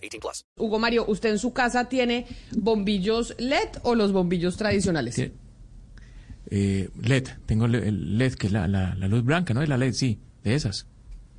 [0.00, 0.44] 18 plus.
[0.56, 5.14] Hugo Mario, ¿usted en su casa tiene bombillos LED o los bombillos tradicionales?
[5.14, 5.32] Sí.
[6.50, 9.62] Eh, LED, tengo el- LED, que es la, la- la luz blanca, ¿no?
[9.62, 10.86] Es la LED, sí, de esas.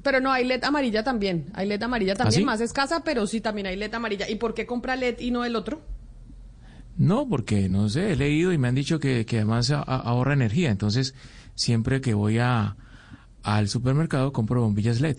[0.03, 1.47] Pero no, hay LED amarilla también.
[1.53, 2.45] Hay LED amarilla también, sí?
[2.45, 4.29] más escasa, pero sí también hay LED amarilla.
[4.29, 5.81] ¿Y por qué compra LED y no el otro?
[6.97, 9.97] No, porque no sé, he leído y me han dicho que, que además a- a-
[10.01, 10.69] ahorra energía.
[10.71, 11.13] Entonces,
[11.55, 12.77] siempre que voy a,
[13.43, 15.17] al supermercado compro bombillas LED.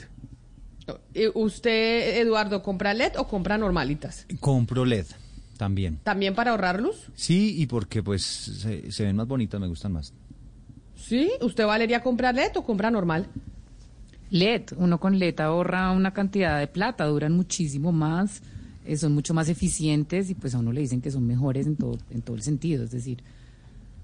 [1.15, 4.27] Eh, ¿Usted, Eduardo, compra LED o compra normalitas?
[4.41, 5.07] Compro LED
[5.57, 5.99] también.
[6.03, 7.11] ¿También para ahorrar luz?
[7.15, 10.13] Sí, y porque pues se, se ven más bonitas, me gustan más.
[10.97, 11.31] ¿Sí?
[11.41, 13.29] ¿Usted, Valeria, compra LED o compra normal?
[14.31, 18.41] LED, uno con LED ahorra una cantidad de plata, duran muchísimo más,
[18.87, 21.77] eh, son mucho más eficientes y pues a uno le dicen que son mejores en
[21.77, 23.23] todo, en todo el sentido, es decir,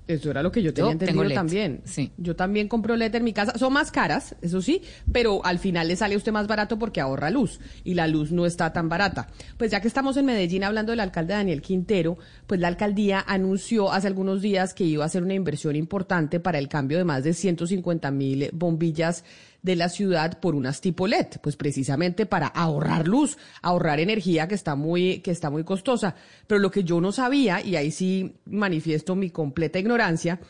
[0.08, 1.82] Eso era lo que yo tenía Yo entendido tengo también.
[1.84, 2.10] sí.
[2.16, 3.56] Yo también compro LED en mi casa.
[3.58, 7.00] Son más caras, eso sí, pero al final le sale a usted más barato porque
[7.00, 9.28] ahorra luz y la luz no está tan barata.
[9.58, 13.92] Pues ya que estamos en Medellín hablando del alcalde Daniel Quintero, pues la alcaldía anunció
[13.92, 17.22] hace algunos días que iba a hacer una inversión importante para el cambio de más
[17.22, 19.24] de 150 mil bombillas
[19.62, 24.54] de la ciudad por unas tipo LED, pues precisamente para ahorrar luz, ahorrar energía que
[24.54, 26.14] está muy que está muy costosa.
[26.46, 30.40] Pero lo que yo no sabía y ahí sí manifiesto mi completa ignorancia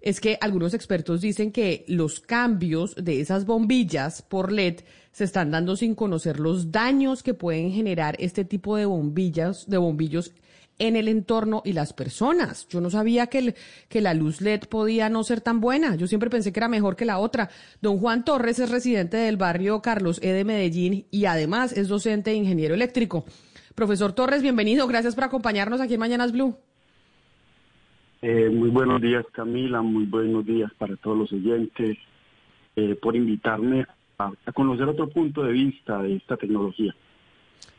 [0.00, 4.80] es que algunos expertos dicen que los cambios de esas bombillas por LED
[5.10, 9.78] se están dando sin conocer los daños que pueden generar este tipo de bombillas de
[9.78, 10.32] bombillos
[10.78, 12.68] en el entorno y las personas.
[12.68, 13.54] Yo no sabía que, el-
[13.88, 15.96] que la luz LED podía no ser tan buena.
[15.96, 17.50] Yo siempre pensé que era mejor que la otra.
[17.80, 20.32] Don Juan Torres es residente del barrio Carlos E.
[20.32, 23.24] de Medellín y además es docente e ingeniero eléctrico.
[23.74, 24.86] Profesor Torres, bienvenido.
[24.86, 26.56] Gracias por acompañarnos aquí en Mañanas Blue.
[28.20, 31.96] Eh, muy buenos días Camila, muy buenos días para todos los oyentes,
[32.74, 33.86] eh, por invitarme
[34.18, 36.94] a, a conocer otro punto de vista de esta tecnología.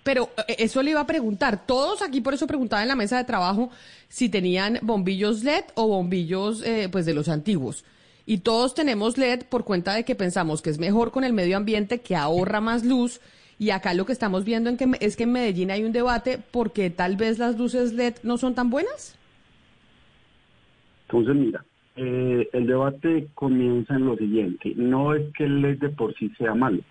[0.04, 1.66] Pero eh, eso le iba a preguntar.
[1.66, 3.70] Todos aquí por eso preguntaban en la mesa de trabajo
[4.08, 7.86] si tenían bombillos LED o bombillos eh, pues de los antiguos.
[8.26, 11.58] Y todos tenemos LED por cuenta de que pensamos que es mejor con el medio
[11.58, 13.22] ambiente, que ahorra más luz.
[13.58, 16.40] Y acá lo que estamos viendo en que, es que en Medellín hay un debate
[16.52, 19.18] porque tal vez las luces LED no son tan buenas.
[21.08, 21.66] Entonces, mira,
[21.96, 26.32] eh, el debate comienza en lo siguiente, no es que el LED de por sí
[26.38, 26.82] sea malo,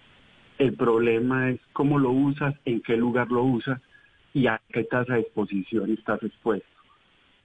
[0.59, 3.81] el problema es cómo lo usas, en qué lugar lo usas
[4.35, 6.67] y a qué tasa de exposición estás expuesto.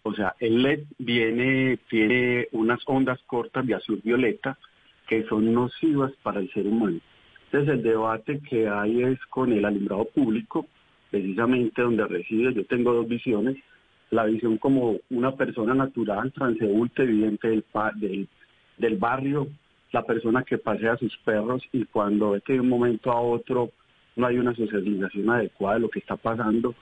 [0.03, 4.57] O sea, el LED tiene unas ondas cortas de azul violeta
[5.07, 6.99] que son nocivas para el ser humano.
[7.45, 10.65] Entonces el debate que hay es con el alumbrado público,
[11.11, 13.57] precisamente donde reside, yo tengo dos visiones,
[14.09, 18.27] la visión como una persona natural, transeúnte, viviente del,
[18.77, 19.47] del barrio,
[19.93, 23.21] la persona que pasea a sus perros y cuando ve que de un momento a
[23.21, 23.69] otro
[24.15, 26.75] no hay una socialización adecuada de lo que está pasando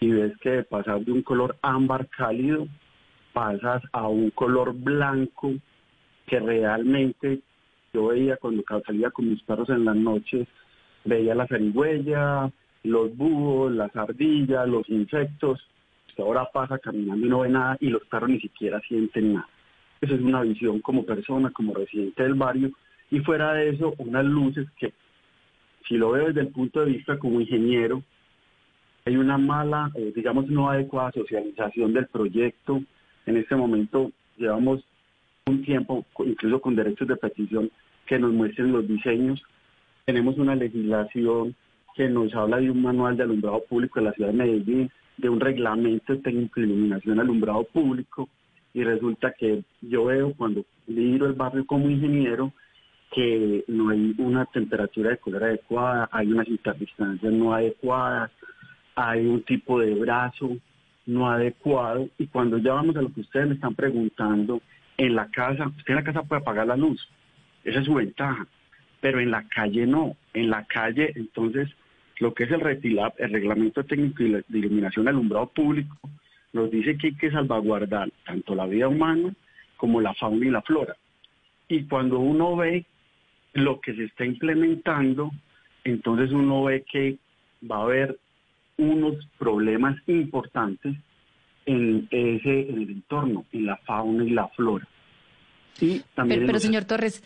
[0.00, 2.68] y ves que de pasar de un color ámbar cálido
[3.32, 5.54] pasas a un color blanco
[6.26, 7.40] que realmente
[7.94, 10.46] yo veía cuando salía con mis perros en las noches,
[11.04, 12.50] veía la zarigüeya,
[12.84, 15.58] los búhos, las ardillas, los insectos,
[16.14, 19.48] que ahora pasa caminando y no ve nada y los perros ni siquiera sienten nada.
[20.00, 22.70] Esa es una visión como persona, como residente del barrio
[23.10, 24.92] y fuera de eso unas luces que
[25.86, 28.02] si lo veo desde el punto de vista como ingeniero,
[29.06, 32.82] hay una mala, eh, digamos, no adecuada socialización del proyecto.
[33.24, 34.84] En este momento llevamos
[35.46, 37.70] un tiempo, incluso con derechos de petición,
[38.04, 39.42] que nos muestren los diseños.
[40.04, 41.54] Tenemos una legislación
[41.94, 45.28] que nos habla de un manual de alumbrado público de la ciudad de Medellín, de
[45.30, 48.28] un reglamento técnico de iluminación alumbrado público,
[48.78, 52.52] y resulta que yo veo cuando miro el barrio como ingeniero
[53.12, 58.30] que no hay una temperatura de color adecuada, hay unas interdistancias no adecuadas,
[58.94, 60.58] hay un tipo de brazo
[61.06, 64.62] no adecuado y cuando ya vamos a lo que ustedes me están preguntando,
[64.96, 67.04] en la casa, usted en la casa puede apagar la luz,
[67.64, 68.46] esa es su ventaja,
[69.00, 71.68] pero en la calle no, en la calle entonces
[72.20, 75.96] lo que es el RETILAB, el Reglamento Técnico de Iluminación Alumbrado Público,
[76.52, 79.34] nos dice que hay que salvaguardar tanto la vida humana
[79.76, 80.96] como la fauna y la flora.
[81.68, 82.86] Y cuando uno ve
[83.52, 85.30] lo que se está implementando,
[85.84, 87.18] entonces uno ve que
[87.70, 88.18] va a haber
[88.76, 90.96] unos problemas importantes
[91.66, 94.88] en ese en el entorno, en la fauna y la flora.
[95.80, 97.22] Y también Pero, señor Torres,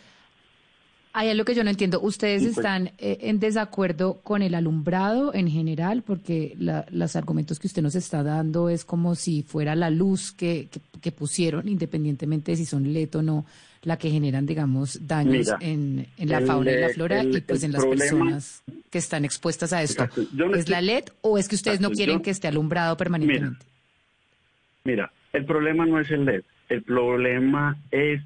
[1.15, 2.01] hay algo que yo no entiendo.
[2.01, 2.57] ¿Ustedes pues.
[2.57, 6.01] están eh, en desacuerdo con el alumbrado en general?
[6.01, 10.31] Porque la- los argumentos que usted nos está dando es como si fuera la luz
[10.31, 13.45] que, que, que pusieron, independientemente de si son LED o no,
[13.83, 17.37] la que generan, digamos, daños Mira, en, en la el, fauna y la flora el-
[17.37, 20.03] y pues en las problema- personas que están expuestas a esto.
[20.03, 20.23] Exacto.
[20.35, 22.47] Yo no ¿Es estoy- la LED o es que ustedes no quieren Yo- que esté
[22.47, 23.65] alumbrado permanentemente?
[24.85, 28.21] Mira, el problema no es el LED, el problema es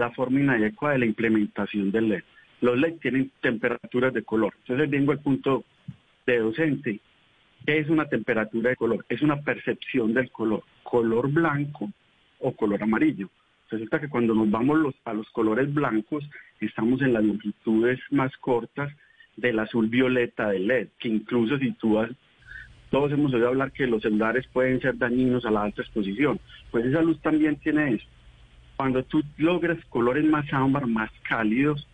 [0.00, 2.22] la forma inadecuada de la implementación del LED.
[2.60, 4.54] Los LED tienen temperaturas de color.
[4.62, 5.64] Entonces vengo al punto
[6.26, 7.00] de docente.
[7.66, 9.04] ¿Qué es una temperatura de color?
[9.08, 11.90] Es una percepción del color, color blanco
[12.40, 13.28] o color amarillo.
[13.70, 16.28] Resulta que cuando nos vamos los- a los colores blancos,
[16.60, 18.90] estamos en las longitudes más cortas
[19.36, 22.10] del azul violeta del LED, que incluso si tú has
[22.90, 26.40] todos hemos oído hablar que los celulares pueden ser dañinos a la alta exposición.
[26.72, 28.06] Pues esa luz también tiene eso.
[28.80, 31.86] Cuando tú logras colores más ámbar, más cálidos,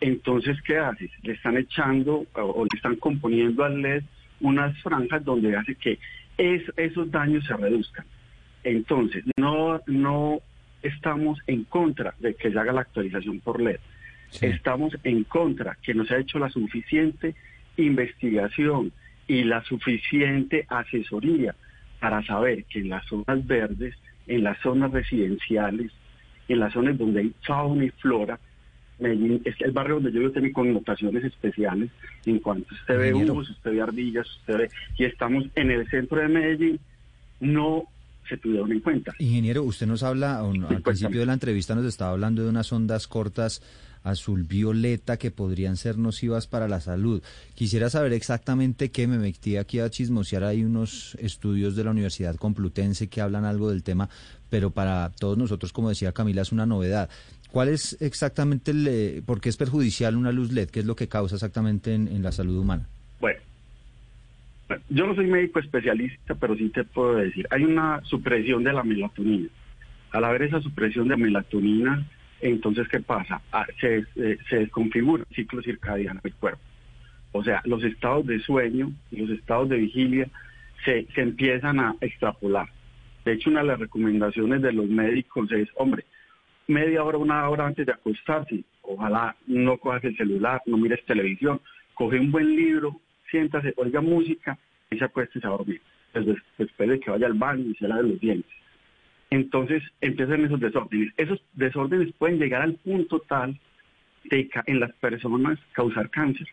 [0.00, 1.10] entonces ¿qué haces?
[1.24, 4.04] Le están echando o, o le están componiendo al LED
[4.40, 5.98] unas franjas donde hace que
[6.38, 8.06] es- esos daños se reduzcan.
[8.62, 10.38] Entonces, no, no
[10.84, 13.80] estamos en contra de que se haga la actualización por LED.
[14.30, 14.46] Sí.
[14.46, 17.34] Estamos en contra que no se ha hecho la suficiente
[17.76, 18.92] investigación
[19.26, 21.56] y la suficiente asesoría
[21.98, 23.96] para saber que en las zonas verdes,
[24.28, 25.90] en las zonas residenciales,
[26.48, 28.38] en las zonas donde hay fauna y flora,
[28.98, 31.90] Medellín es el barrio donde yo vivo tiene connotaciones especiales
[32.24, 36.20] en cuanto usted ve hongos, usted ve ardillas, usted ve, y estamos en el centro
[36.20, 36.80] de Medellín,
[37.40, 37.84] no
[38.28, 39.12] se tuvieron en cuenta.
[39.18, 43.08] Ingeniero, usted nos habla, al principio de la entrevista nos estaba hablando de unas ondas
[43.08, 43.62] cortas
[44.02, 47.22] azul violeta que podrían ser nocivas para la salud.
[47.54, 52.36] Quisiera saber exactamente qué, me metí aquí a chismosear, hay unos estudios de la Universidad
[52.36, 54.08] Complutense que hablan algo del tema,
[54.50, 57.08] pero para todos nosotros, como decía Camila, es una novedad.
[57.52, 60.70] ¿Cuál es exactamente el, eh, por qué es perjudicial una luz LED?
[60.70, 62.88] ¿Qué es lo que causa exactamente en, la salud humana?
[63.20, 63.40] Bueno,
[64.88, 68.82] yo no soy médico especialista, pero sí te puedo decir, hay una supresión de la
[68.82, 69.48] melatonina.
[70.12, 72.06] Al haber esa supresión de melatonina,
[72.48, 73.40] entonces, ¿qué pasa?
[73.52, 76.60] Ah, se, eh, se desconfigura el ciclo circadiano del cuerpo.
[77.32, 80.28] O sea, los estados de sueño y los estados de vigilia
[80.84, 82.68] se, se empiezan a extrapolar.
[83.24, 86.04] De hecho, una de las recomendaciones de los médicos es, hombre,
[86.66, 91.60] media hora, una hora antes de acostarse, ojalá no cojas el celular, no mires televisión,
[91.94, 93.00] coge un buen libro,
[93.30, 94.58] siéntase, oiga música
[94.90, 95.80] y se acueste a dormir.
[96.12, 98.52] Después, después de que vaya al baño y se lave los dientes.
[99.32, 101.14] Entonces empiezan esos desórdenes.
[101.16, 103.58] Esos desórdenes pueden llegar al punto tal
[104.24, 106.46] de en las personas causar cáncer.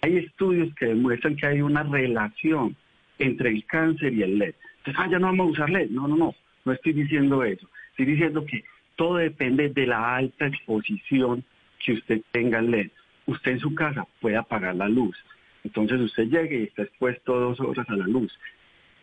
[0.00, 2.74] Hay estudios que demuestran que hay una relación
[3.18, 4.54] entre el cáncer y el LED.
[4.78, 5.90] Entonces, ah, ya no vamos a usar LED.
[5.90, 6.34] No, no, no,
[6.64, 7.68] no estoy diciendo eso.
[7.90, 8.64] Estoy diciendo que
[8.96, 11.44] todo depende de la alta exposición
[11.84, 12.88] que usted tenga al LED.
[13.26, 15.18] Usted en su casa puede apagar la luz.
[15.64, 18.32] Entonces usted llegue y está expuesto dos horas a la luz.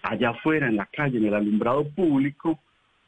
[0.07, 2.59] Allá afuera, en la calle, en el alumbrado público,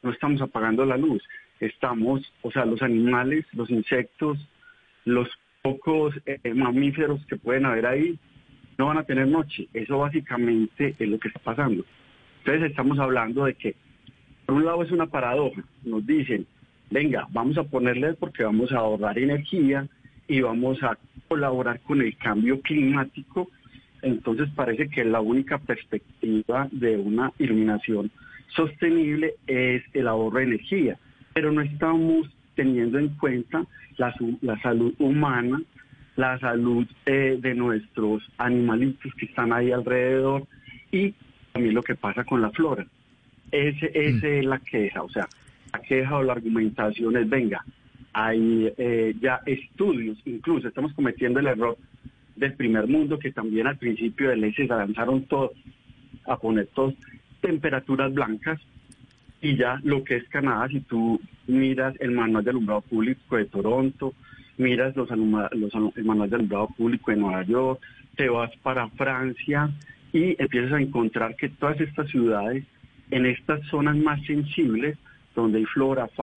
[0.02, 1.22] no estamos apagando la luz.
[1.60, 4.36] Estamos, o sea, los animales, los insectos,
[5.04, 5.28] los
[5.62, 8.18] pocos eh, mamíferos que pueden haber ahí,
[8.78, 9.68] no van a tener noche.
[9.74, 11.84] Eso básicamente es lo que está pasando.
[12.38, 13.76] Entonces estamos hablando de que,
[14.44, 15.62] por un lado es una paradoja.
[15.84, 16.46] Nos dicen,
[16.90, 19.86] venga, vamos a ponerle porque vamos a ahorrar energía
[20.26, 23.50] y vamos a colaborar con el cambio climático.
[24.02, 28.10] Entonces parece que la única perspectiva de una iluminación
[28.54, 30.98] sostenible es el ahorro de energía,
[31.34, 33.64] pero no estamos teniendo en cuenta
[33.96, 34.14] la,
[34.62, 35.62] salud humana,
[36.16, 40.44] la salud eh, de nuestros animalitos que están ahí alrededor
[40.90, 41.14] y
[41.52, 42.86] también lo que pasa con la flora.
[43.50, 45.26] Ese, esa es la queja, o sea,
[45.72, 47.64] la queja o la argumentación es, venga,
[48.12, 51.78] hay eh, ya estudios, incluso estamos cometiendo el error
[52.38, 55.52] del primer mundo que también al principio del ley se lanzaron todos
[56.26, 56.94] a poner todos
[57.40, 58.60] temperaturas blancas
[59.40, 63.44] y ya lo que es Canadá, si tú miras el manual de alumbrado público de
[63.46, 64.14] Toronto,
[64.56, 67.80] miras los, aluma- los el manual de alumbrado público de Nueva York,
[68.16, 69.70] te vas para Francia
[70.12, 72.64] y empiezas a encontrar que todas estas ciudades,
[73.10, 74.98] en estas zonas más sensibles,
[75.36, 76.08] donde hay flora,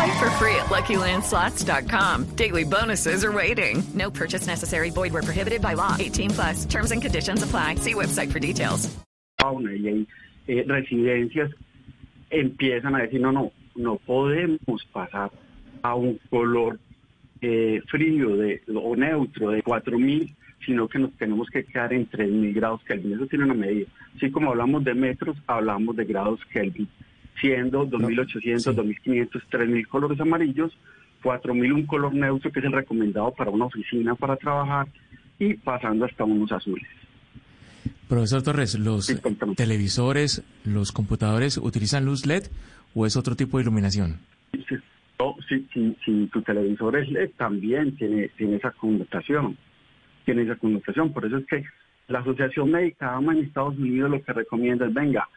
[0.00, 2.34] Play for free at LuckyLandSlots.com.
[2.34, 3.82] Daily bonuses are waiting.
[3.92, 4.88] No purchase necessary.
[4.88, 5.94] Void were prohibited by law.
[5.98, 6.64] 18 plus.
[6.64, 7.74] Terms and conditions apply.
[7.74, 8.88] See website for details.
[9.42, 10.06] y
[10.48, 11.50] eh, residencias
[12.30, 15.30] empiezan a decir no no no podemos pasar
[15.82, 16.78] a un color
[17.42, 22.54] eh, frío de o neutro de 4000 sino que nos tenemos que quedar en 3000
[22.54, 26.88] grados Kelvin eso tiene una medida así como hablamos de metros hablamos de grados Kelvin
[27.40, 30.72] siendo 2800 2500 3000 colores amarillos
[31.22, 34.86] 4000 un color neutro que es el recomendado para una oficina para trabajar
[35.38, 36.86] y pasando hasta unos azules
[38.08, 39.06] Profesor Torres, ¿los
[39.56, 42.44] televisores, los computadores utilizan luz LED
[42.94, 44.18] o es otro tipo de iluminación?
[45.18, 49.56] No, si, si- si tu televisor es LED, también tiene, tiene esa connotación.
[50.24, 51.12] Tiene esa connotación.
[51.12, 51.62] Por eso es que
[52.08, 55.28] la Asociación Médica AMA en Estados Unidos lo que recomienda es, venga,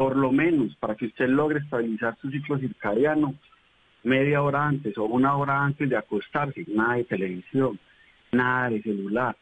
[0.00, 3.34] por lo menos para que usted logre estabilizar su ciclo circadiano,
[4.02, 7.78] media hora antes o una hora antes de acostarse, nada de televisión,
[8.32, 9.36] nada de celular.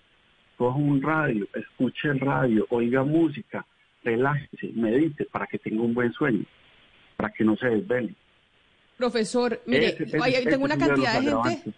[0.56, 3.64] Coja un radio, escuche el radio, oiga música,
[4.02, 6.42] relájese, medite para que tenga un buen sueño,
[7.16, 8.16] para que no se desvele.
[8.96, 11.72] Profesor, mire, Ese- ese- ay, ese tengo una de cantidad de gente.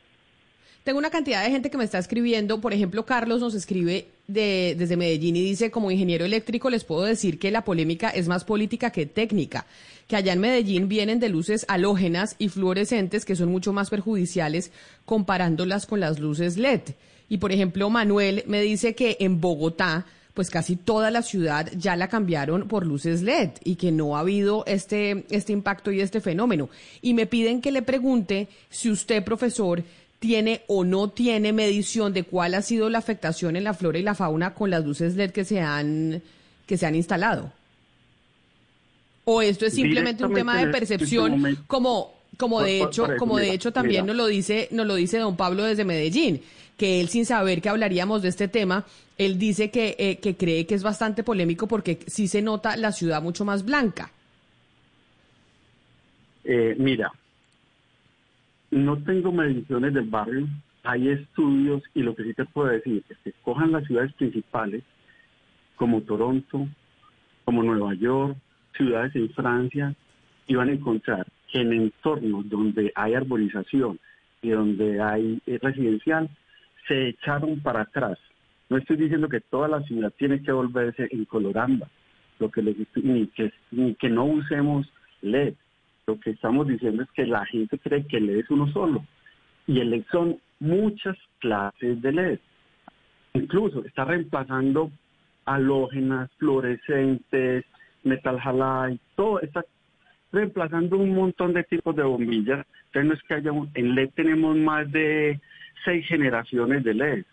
[0.85, 2.61] Tengo una cantidad de gente que me está escribiendo.
[2.61, 7.03] Por ejemplo, Carlos nos escribe de, desde Medellín y dice, como ingeniero eléctrico les puedo
[7.03, 9.67] decir que la polémica es más política que técnica,
[10.09, 14.71] que allá en Medellín vienen de luces halógenas y fluorescentes que son mucho más perjudiciales
[15.05, 16.83] comparándolas con las luces LED.
[17.29, 21.97] Y por ejemplo, Manuel me dice que en Bogotá pues casi toda la ciudad ya
[21.97, 26.21] la cambiaron por luces LED y que no ha habido este, este impacto y este
[26.21, 26.69] fenómeno.
[27.03, 29.83] Y me piden que le pregunte si usted, profesor,
[30.21, 34.03] tiene o no tiene medición de cuál ha sido la afectación en la flora y
[34.03, 36.23] la fauna con las luces LED que se han,
[36.67, 37.53] que se han instalado.
[39.25, 43.53] O esto es simplemente un tema de este percepción, como, como de hecho, como de
[43.53, 46.43] hecho también nos lo dice, nos lo dice don Pablo desde Medellín,
[46.77, 48.85] que él sin saber que hablaríamos de este tema,
[49.17, 52.93] él dice que, eh, que cree que es bastante polémico porque sí se nota la
[52.93, 54.11] ciudad mucho más blanca.
[56.45, 57.13] Eh, mira,
[58.71, 60.47] no tengo mediciones del barrio,
[60.83, 64.83] hay estudios y lo que sí te puedo decir es que cojan las ciudades principales
[65.77, 66.69] como Toronto,
[67.45, 68.37] como Nueva York,
[68.77, 69.95] ciudades en Francia
[70.47, 73.99] y van a encontrar que en entornos donde hay arborización
[74.43, 76.29] y donde hay eh, residencial
[76.87, 78.19] se echaron para atrás.
[78.69, 81.89] No estoy diciendo que toda la ciudad tiene que volverse en color ámbar,
[82.39, 84.87] lo que les ni que ni que no usemos
[85.23, 85.55] LED.
[86.07, 89.05] Lo que estamos diciendo es que la gente cree que LED es uno solo
[89.67, 92.39] y el LED son muchas clases de LED.
[93.35, 94.91] Incluso está reemplazando
[95.45, 97.65] halógenas, fluorescentes,
[98.03, 99.65] metal halide, todo está
[100.33, 102.67] reemplazando un montón de tipos de bombillas.
[102.87, 105.41] Entonces no es que haya un, en LED tenemos más de
[105.85, 107.25] seis generaciones de LED.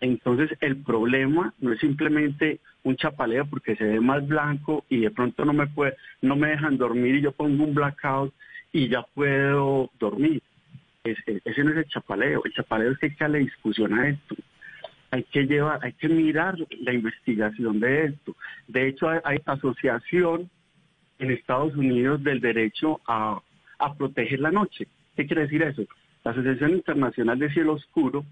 [0.00, 5.10] Entonces el problema no es simplemente un chapaleo porque se ve más blanco y de
[5.10, 8.32] pronto no me puede, no me dejan dormir y yo pongo un blackout
[8.72, 10.42] y ya puedo dormir.
[11.04, 12.42] Es- es- ese no es el chapaleo.
[12.44, 14.36] El chapaleo es que hay que darle discusión a esto.
[15.10, 18.36] Hay que llevar, hay que mirar la investigación de esto.
[18.68, 20.48] De hecho, hay, hay asociación
[21.18, 23.40] en Estados Unidos del derecho a,
[23.78, 24.86] a proteger la noche.
[25.16, 25.82] ¿Qué quiere decir eso?
[26.24, 28.24] La Asociación Internacional de Cielo Oscuro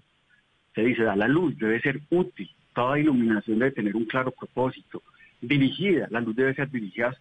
[0.79, 2.49] se dice, da la luz, debe ser útil.
[2.73, 5.01] Toda iluminación debe tener un claro propósito.
[5.41, 7.15] Dirigida, la luz debe ser dirigida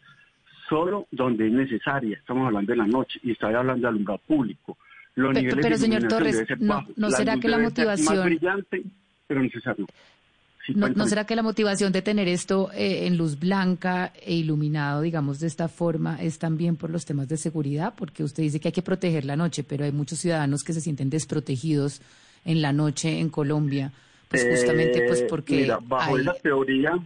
[0.69, 2.17] solo donde es necesaria.
[2.17, 4.77] Estamos hablando de la noche y estoy hablando de alumbrado público.
[5.15, 6.87] Los niveles pero, de señor Torres, no-.
[6.97, 8.83] ¿no será que la motivación- más brillante,
[9.27, 9.87] pero necesario.
[10.65, 11.09] Sí, ¿No, ¿No cuéntame.
[11.09, 15.47] será que la motivación de tener esto eh, en luz blanca e iluminado, digamos, de
[15.49, 17.95] esta forma, es también por los temas de seguridad?
[17.97, 20.81] Porque usted dice que hay que proteger la noche, pero hay muchos ciudadanos que se
[20.83, 22.03] sienten desprotegidos
[22.45, 23.93] en la noche en Colombia,
[24.29, 26.99] pues justamente pues Eh, porque Mira, bajo hay- esa teoría,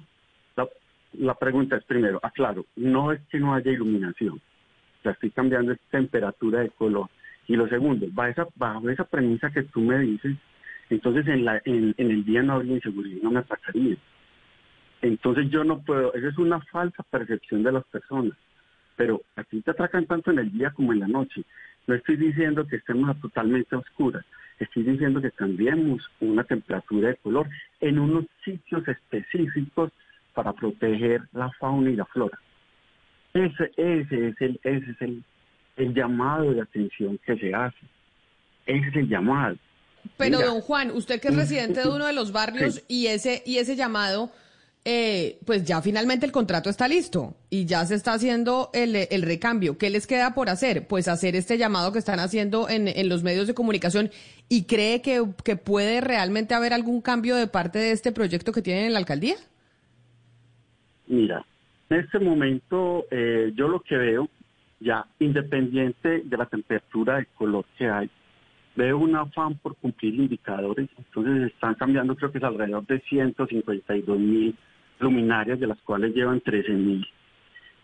[0.56, 0.68] la,
[1.14, 4.40] la pregunta es primero, aclaro, no es que no haya iluminación,
[5.04, 7.08] la estoy cambiando es temperatura de color.
[7.48, 10.36] Y lo segundo, bajo esa, bajo esa premisa que tú me dices,
[10.90, 13.96] entonces en, la, en, en el día no habría inseguridad, no me atacaría.
[15.00, 18.34] Entonces yo no puedo, esa es una falsa percepción de las personas,
[18.96, 21.42] pero aquí te atracan tanto en el día como en la noche.
[21.86, 24.24] No estoy diciendo que estemos totalmente a oscuras,
[24.58, 27.48] estoy diciendo que cambiemos una temperatura de color
[27.80, 29.90] en unos sitios específicos
[30.34, 32.38] para proteger la fauna y la flora.
[33.34, 35.24] Ese, ese es el, ese es el,
[35.76, 37.78] el llamado de atención que se hace.
[38.66, 39.56] Ese es el llamado.
[40.16, 42.84] Pero Mira, don Juan, usted que es residente de uno de los barrios Sí.
[42.88, 44.30] y ese y ese llamado
[44.84, 49.78] eh, pues ya finalmente el contrato está listo y ya se está haciendo el, recambio.
[49.78, 50.88] ¿Qué les queda por hacer?
[50.88, 54.10] Pues hacer este llamado que están haciendo en, los medios de comunicación
[54.48, 58.60] y cree que, que puede realmente haber algún cambio de parte de este proyecto que
[58.60, 59.36] tienen en la alcaldía.
[61.06, 61.46] Mira,
[61.88, 64.28] en este momento eh, yo lo que veo,
[64.80, 68.10] ya independiente de la temperatura de color que hay,
[68.74, 74.18] veo un afán por cumplir indicadores, entonces están cambiando creo que es alrededor de 152
[74.18, 74.56] mil
[75.02, 77.06] luminarias, de las cuales llevan 13 mil.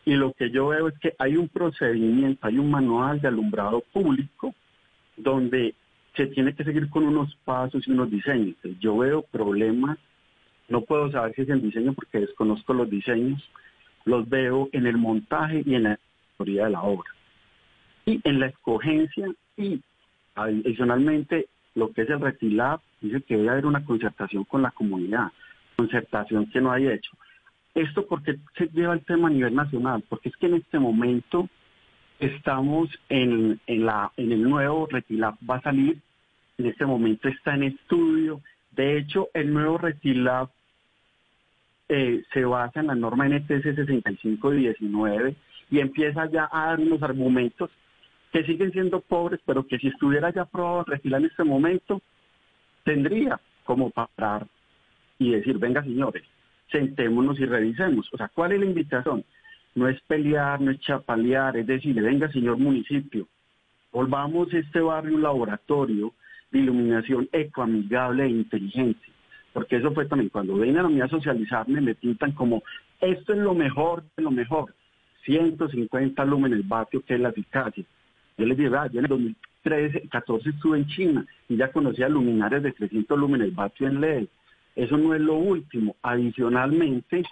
[0.05, 3.83] Y lo que yo veo es que hay un procedimiento, hay un manual de alumbrado
[3.93, 4.55] público
[5.17, 5.75] donde
[6.17, 8.57] se tiene que seguir con unos pasos y unos diseños.
[8.81, 9.99] Yo veo problemas,
[10.69, 13.43] no puedo saber si es el diseño porque desconozco los diseños,
[14.05, 15.99] los veo en el montaje y en la
[16.37, 17.11] teoría de la obra.
[18.07, 19.81] Y en la escogencia y
[20.35, 25.29] adicionalmente lo que es el Retilab dice que debe haber una concertación con la comunidad,
[25.79, 27.13] concertación que no hay hecho.
[27.75, 31.49] Esto porque se lleva el tema a nivel nacional, porque es que en este momento
[32.19, 36.01] estamos en, en, la, en el nuevo Retilab, va a salir,
[36.59, 38.41] en este momento está en estudio,
[38.73, 40.49] de hecho el nuevo Retilab
[41.89, 45.37] eh, se basa en la norma NTS 6519
[45.71, 47.71] y empieza ya a dar unos argumentos
[48.33, 52.03] que siguen siendo pobres, pero que si estuviera ya aprobado Retila en este momento,
[52.85, 54.47] tendría como parar
[55.19, 56.25] y decir, venga señores,
[56.71, 58.09] sentémonos y revisemos.
[58.13, 59.25] O sea, ¿cuál es la invitación?
[59.75, 63.27] No es pelear, no es chapalear, es decirle, venga señor municipio,
[63.93, 66.13] volvamos este barrio un laboratorio
[66.51, 69.07] de iluminación ecoamigable e inteligente.
[69.53, 72.63] Porque eso fue también, cuando vienen a mí a socializarme, me pintan como,
[73.01, 74.75] esto es lo mejor de lo mejor.
[75.25, 77.85] 150 lúmenes vatio, que es la eficacia.
[78.37, 82.63] Yo les digo, yo en el 2013, 14 estuve en China y ya conocía luminarias
[82.63, 84.27] de 300 lúmenes vatio en LED.
[84.79, 85.97] Eso no es lo último.
[86.03, 87.25] Adicionalmente,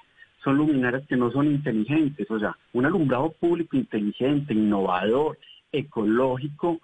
[0.43, 2.29] son luminarias que no son inteligentes.
[2.29, 5.38] O sea, un alumbrado público inteligente, innovador,
[5.71, 6.81] ecológico,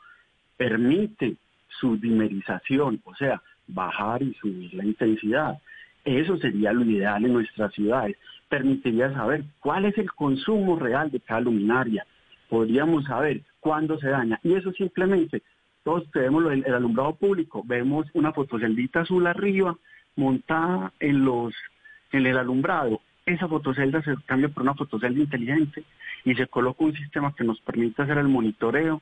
[0.57, 1.35] permite
[1.81, 5.59] su dimerización, o sea, bajar y subir la intensidad.
[6.05, 8.17] Eso sería lo ideal en nuestras ciudades.
[8.49, 12.07] Permitiría saber cuál es el consumo real de cada luminaria.
[12.49, 14.39] Podríamos saber cuándo se daña.
[14.45, 15.43] Y eso simplemente,
[15.83, 19.77] todos vemos el, el alumbrado público, vemos una fotoceldita azul arriba
[20.17, 21.55] montada en los
[22.13, 23.01] en el alumbrado.
[23.25, 25.85] Esa fotocelda se cambia por una fotocelda inteligente
[26.25, 29.01] y se coloca un sistema que nos permite hacer el monitoreo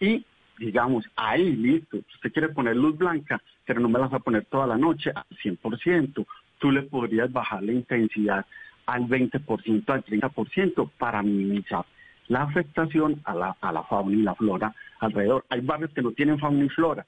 [0.00, 0.24] y
[0.58, 4.44] digamos, ahí listo, usted quiere poner luz blanca, pero no me la vas a poner
[4.46, 6.26] toda la noche al 100%,
[6.58, 8.46] tú le podrías bajar la intensidad
[8.86, 11.84] al 20%, al 30% para minimizar
[12.28, 15.44] la afectación a la, a la fauna y la flora alrededor.
[15.48, 17.06] Hay barrios que no tienen fauna y flora,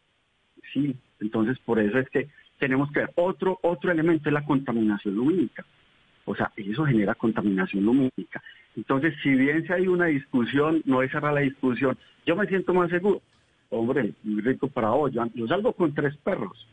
[0.72, 5.14] sí, entonces por eso es que tenemos que ver otro, otro elemento es la contaminación
[5.14, 5.64] lumínica.
[6.24, 8.42] O sea, eso genera contaminación lumínica.
[8.76, 12.72] Entonces, si bien si hay una discusión, no es cerrar la discusión, yo me siento
[12.72, 13.20] más seguro.
[13.70, 15.12] Hombre, muy rico para hoy.
[15.12, 16.66] Yo, salgo con tres perros.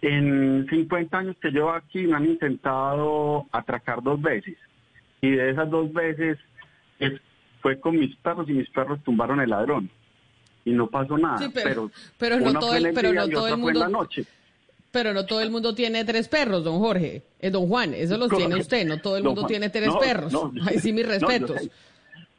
[0.00, 4.56] En 50 años que llevo aquí me han intentado atracar dos veces.
[5.20, 6.38] Y de esas dos veces
[6.98, 7.20] es-
[7.60, 9.88] fue con mis perros y mis perros tumbaron el ladrón.
[10.66, 11.38] Y no pasó nada.
[11.38, 14.24] Sí, pero- pero pero no todo el- pero no todo el en la noche.
[14.94, 17.22] Pero no todo el mundo tiene tres perros, don Jorge.
[17.40, 18.86] Eh, don Juan, eso los tiene usted.
[18.86, 20.32] No todo el mundo tiene tres no, perros.
[20.32, 21.60] no, Ay, sí, mis no, respetos.
[21.60, 21.70] sé.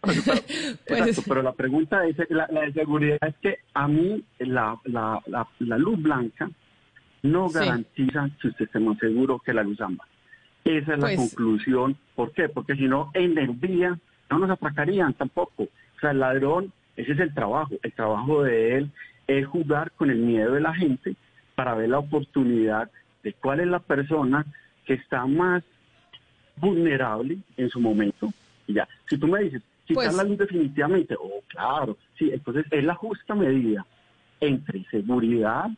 [0.01, 0.41] Pero, pero-
[0.87, 4.79] Pues- exacto, pero la pregunta es, la, la de seguridad es que a mí la,
[4.85, 6.49] la, la, la luz blanca
[7.23, 7.55] no Sí.
[7.55, 10.07] garantiza que usted esté más seguro que la luz ámbar.
[10.63, 11.97] Esa es la Pues- conclusión.
[12.15, 12.47] ¿Por qué?
[12.47, 15.63] Porque si no, en el día no nos atracarían tampoco.
[15.63, 17.73] O sea, el ladrón, ese es el trabajo.
[17.83, 18.91] El trabajo de él
[19.27, 21.15] es jugar con el miedo de la gente
[21.55, 22.91] para ver la oportunidad
[23.23, 24.45] de cuál es la persona
[24.85, 25.63] que está más
[26.57, 28.31] vulnerable en su momento.
[28.67, 32.65] Y ya, si tú me dices, quitar Pues- la luz definitivamente, oh, claro, sí, entonces
[32.71, 33.85] es la justa medida
[34.39, 35.69] entre seguridad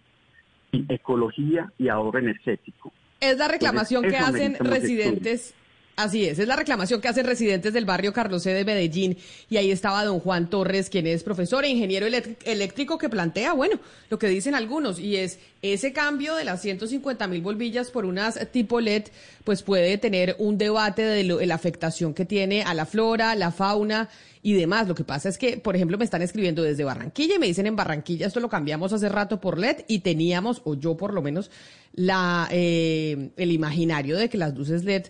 [0.72, 2.92] y ecología y ahorro energético.
[3.20, 5.56] Es la reclamación que Entonces, eso hacen residentes.
[6.00, 8.52] Así es, es la reclamación que hacen residentes del barrio Carlos C.
[8.54, 9.18] de Medellín.
[9.50, 13.80] Y ahí estaba don Juan Torres, quien es profesor e ingeniero eléctrico, que plantea, bueno,
[14.12, 18.40] lo que dicen algunos, y es ese cambio de las 150 mil bombillas por unas
[18.52, 19.06] tipo LED,
[19.44, 23.34] pues puede tener un debate de, lo- de la afectación que tiene a la flora,
[23.34, 24.08] la fauna
[24.44, 24.88] y demás.
[24.88, 27.66] Lo que pasa es que, por ejemplo, me están escribiendo desde Barranquilla y me dicen
[27.66, 31.24] en Barranquilla esto lo cambiamos hace rato por LED y teníamos, o yo por lo
[31.24, 31.50] menos,
[31.96, 35.08] la eh, el imaginario de que las luces LED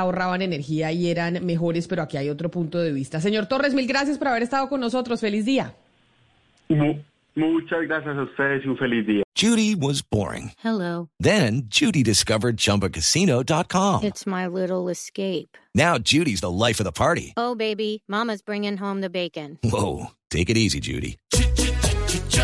[0.00, 3.20] ahorraban energía y eran mejores, pero aquí hay otro punto de vista.
[3.20, 5.20] Señor Torres, mil gracias por haber estado con nosotros.
[5.20, 5.74] Feliz día.
[6.68, 6.94] Mu-
[7.38, 9.22] Muchas gracias a ustedes y un feliz día.
[9.38, 10.52] Judy was boring.
[10.64, 11.10] Hello.
[11.20, 14.04] Then Judy discovered ChumbaCasino.com.
[14.04, 15.58] It's my little escape.
[15.74, 17.34] Now Judy's the life of the party.
[17.36, 19.58] Oh, baby, Mama's bringing home the bacon.
[19.62, 21.18] Whoa, take it easy, Judy.